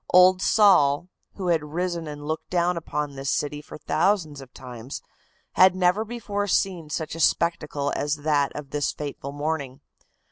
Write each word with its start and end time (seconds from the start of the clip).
Old 0.09 0.41
Sol, 0.41 1.09
who 1.35 1.49
had 1.49 1.63
risen 1.63 2.07
and 2.07 2.25
looked 2.25 2.49
down 2.49 2.75
upon 2.75 3.11
this 3.13 3.29
city 3.29 3.61
for 3.61 3.77
thousands 3.77 4.41
of 4.41 4.51
times, 4.51 5.03
had 5.53 5.75
never 5.75 6.03
before 6.03 6.47
seen 6.47 6.89
such 6.89 7.13
a 7.13 7.19
spectacle 7.19 7.93
as 7.95 8.15
that 8.15 8.51
of 8.55 8.71
this 8.71 8.91
fateful 8.91 9.31
morning. 9.31 9.79